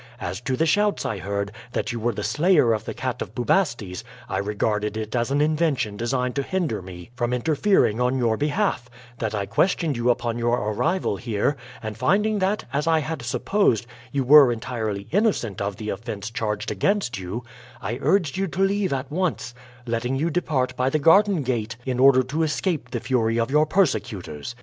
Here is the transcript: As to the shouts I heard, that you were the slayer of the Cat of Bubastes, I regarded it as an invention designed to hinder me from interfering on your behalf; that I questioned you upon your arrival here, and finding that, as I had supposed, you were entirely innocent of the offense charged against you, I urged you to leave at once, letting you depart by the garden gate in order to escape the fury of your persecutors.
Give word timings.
As 0.19 0.41
to 0.41 0.55
the 0.55 0.65
shouts 0.65 1.05
I 1.05 1.19
heard, 1.19 1.51
that 1.73 1.91
you 1.91 1.99
were 1.99 2.11
the 2.11 2.23
slayer 2.23 2.73
of 2.73 2.85
the 2.85 2.93
Cat 2.95 3.21
of 3.21 3.35
Bubastes, 3.35 4.03
I 4.27 4.39
regarded 4.39 4.97
it 4.97 5.15
as 5.15 5.29
an 5.29 5.41
invention 5.41 5.95
designed 5.95 6.33
to 6.37 6.41
hinder 6.41 6.81
me 6.81 7.11
from 7.13 7.31
interfering 7.33 8.01
on 8.01 8.17
your 8.17 8.35
behalf; 8.35 8.89
that 9.19 9.35
I 9.35 9.45
questioned 9.45 9.95
you 9.97 10.09
upon 10.09 10.39
your 10.39 10.57
arrival 10.57 11.17
here, 11.17 11.55
and 11.83 11.95
finding 11.95 12.39
that, 12.39 12.65
as 12.73 12.87
I 12.87 12.97
had 12.97 13.21
supposed, 13.21 13.85
you 14.11 14.23
were 14.23 14.51
entirely 14.51 15.07
innocent 15.11 15.61
of 15.61 15.75
the 15.75 15.89
offense 15.91 16.31
charged 16.31 16.71
against 16.71 17.19
you, 17.19 17.43
I 17.79 17.99
urged 18.01 18.37
you 18.37 18.47
to 18.47 18.59
leave 18.63 18.91
at 18.91 19.11
once, 19.11 19.53
letting 19.85 20.15
you 20.15 20.31
depart 20.31 20.75
by 20.75 20.89
the 20.89 20.97
garden 20.97 21.43
gate 21.43 21.77
in 21.85 21.99
order 21.99 22.23
to 22.23 22.41
escape 22.41 22.89
the 22.89 22.99
fury 23.01 23.39
of 23.39 23.51
your 23.51 23.67
persecutors. 23.67 24.55